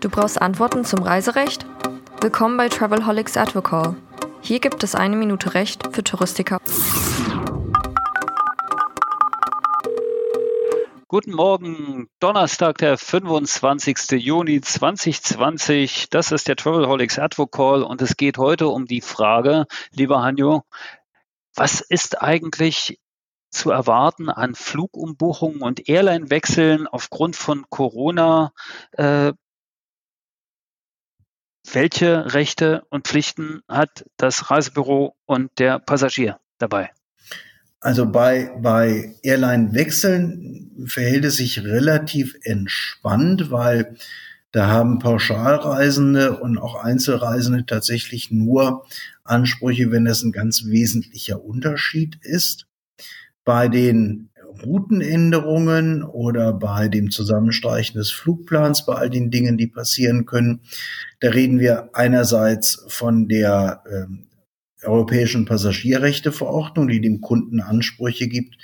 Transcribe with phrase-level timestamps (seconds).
[0.00, 1.66] Du brauchst Antworten zum Reiserecht?
[2.20, 3.96] Willkommen bei Travelholics Advocall.
[4.40, 6.60] Hier gibt es eine Minute Recht für Touristiker.
[11.08, 14.12] Guten Morgen, Donnerstag, der 25.
[14.22, 16.10] Juni 2020.
[16.10, 20.62] Das ist der Travelholics Advocall und es geht heute um die Frage, lieber Hanjo,
[21.56, 23.00] was ist eigentlich
[23.50, 28.52] zu erwarten an Flugumbuchungen und Airline-Wechseln aufgrund von Corona?
[28.92, 29.32] Äh,
[31.72, 36.90] welche Rechte und Pflichten hat das Reisebüro und der Passagier dabei?
[37.80, 43.96] Also bei, bei Airline-Wechseln verhält es sich relativ entspannt, weil
[44.52, 48.86] da haben Pauschalreisende und auch Einzelreisende tatsächlich nur
[49.22, 52.66] Ansprüche, wenn es ein ganz wesentlicher Unterschied ist.
[53.46, 54.28] Bei den
[54.62, 60.60] Routenänderungen oder bei dem Zusammenstreichen des Flugplans, bei all den Dingen, die passieren können,
[61.20, 64.26] da reden wir einerseits von der ähm,
[64.82, 68.56] Europäischen Passagierrechteverordnung, die dem Kunden Ansprüche gibt,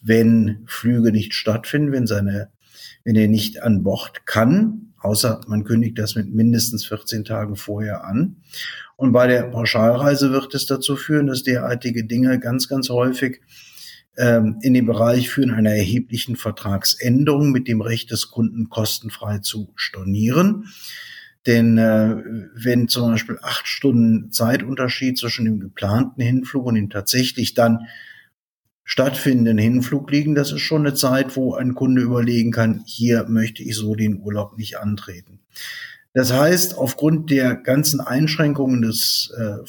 [0.00, 2.50] wenn Flüge nicht stattfinden, wenn seine,
[3.04, 8.04] wenn er nicht an Bord kann, außer man kündigt das mit mindestens 14 Tagen vorher
[8.04, 8.36] an.
[8.96, 13.40] Und bei der Pauschalreise wird es dazu führen, dass derartige Dinge ganz, ganz häufig
[14.16, 20.66] in den Bereich führen einer erheblichen Vertragsänderung mit dem Recht des Kunden kostenfrei zu stornieren.
[21.46, 22.16] Denn äh,
[22.54, 27.86] wenn zum Beispiel acht Stunden Zeitunterschied zwischen dem geplanten Hinflug und dem tatsächlich dann
[28.84, 33.62] stattfindenden Hinflug liegen, das ist schon eine Zeit, wo ein Kunde überlegen kann, hier möchte
[33.62, 35.40] ich so den Urlaub nicht antreten.
[36.12, 39.64] Das heißt, aufgrund der ganzen Einschränkungen des äh,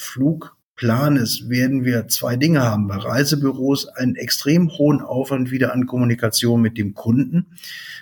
[0.81, 2.87] Flugplanes werden wir zwei Dinge haben.
[2.87, 7.45] Bei Reisebüros einen extrem hohen Aufwand wieder an Kommunikation mit dem Kunden,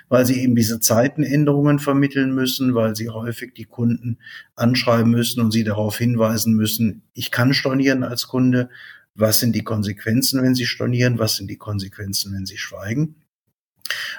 [0.08, 4.18] weil sie eben diese Zeitenänderungen vermitteln müssen, weil sie häufig die Kunden
[4.56, 8.70] anschreiben müssen und sie darauf hinweisen müssen, ich kann stornieren als Kunde,
[9.14, 13.16] was sind die Konsequenzen, wenn sie stornieren, was sind die Konsequenzen, wenn sie schweigen.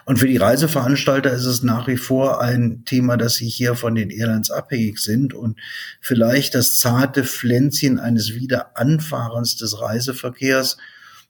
[0.04, 3.94] Und für die Reiseveranstalter ist es nach wie vor ein Thema, dass sie hier von
[3.94, 5.58] den Airlines abhängig sind und
[6.00, 10.78] vielleicht das zarte Pflänzchen eines Wiederanfahrens des Reiseverkehrs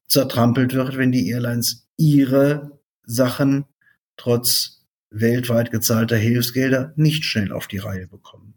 [0.06, 3.66] zertrampelt wird, wenn die Airlines ihre Sachen
[4.16, 8.54] trotz weltweit gezahlter Hilfsgelder nicht schnell auf die Reihe bekommen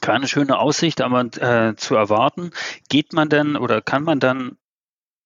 [0.00, 2.52] keine schöne Aussicht, aber äh, zu erwarten.
[2.88, 4.56] Geht man denn oder kann man dann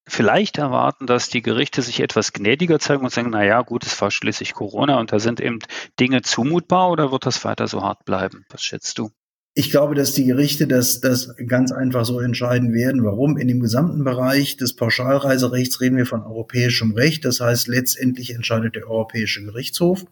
[0.07, 3.99] vielleicht erwarten, dass die Gerichte sich etwas gnädiger zeigen und sagen, na ja, gut, es
[4.01, 5.59] war schließlich Corona und da sind eben
[5.99, 8.45] Dinge zumutbar oder wird das weiter so hart bleiben?
[8.49, 9.11] Was schätzt du?
[9.55, 13.03] Ich glaube, dass die Gerichte das, das ganz einfach so entscheiden werden.
[13.03, 13.37] Warum?
[13.37, 17.23] In dem gesamten Bereich des Pauschalreiserechts reden wir von europäischem Recht.
[17.23, 20.05] Das heißt, letztendlich entscheidet der Europäische Gerichtshof.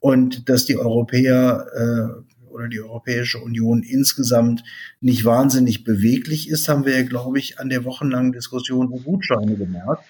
[0.00, 4.62] Und dass die Europäer äh, oder die Europäische Union insgesamt
[5.00, 9.56] nicht wahnsinnig beweglich ist, haben wir ja, glaube ich, an der wochenlangen Diskussion um Gutscheine
[9.56, 10.04] gemerkt,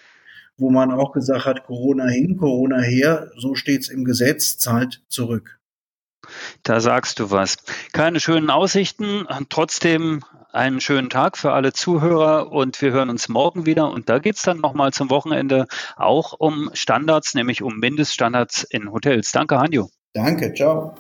[0.57, 5.59] wo man auch gesagt hat, Corona hin, Corona her, so steht's im Gesetz, zahlt zurück.
[6.63, 7.57] Da sagst du was.
[7.93, 10.23] Keine schönen Aussichten, trotzdem
[10.53, 13.91] einen schönen Tag für alle Zuhörer und wir hören uns morgen wieder.
[13.91, 15.67] Und da geht's dann nochmal zum Wochenende
[15.97, 19.33] auch um Standards, nämlich um Mindeststandards in Hotels.
[19.33, 19.91] Danke, Hanjo.
[20.15, 20.95] Danke, ciao.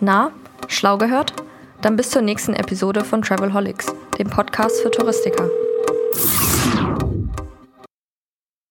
[0.00, 0.30] Na,
[0.68, 1.32] schlau gehört?
[1.80, 3.86] Dann bis zur nächsten Episode von Travelholics,
[4.18, 5.48] dem Podcast für Touristiker.